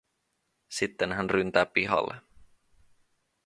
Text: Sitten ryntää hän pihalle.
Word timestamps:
Sitten 0.69 1.29
ryntää 1.29 1.59
hän 1.65 1.71
pihalle. 1.73 2.21